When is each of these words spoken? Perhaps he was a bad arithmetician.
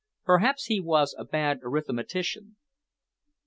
Perhaps 0.25 0.65
he 0.65 0.79
was 0.79 1.13
a 1.15 1.23
bad 1.23 1.59
arithmetician. 1.61 2.55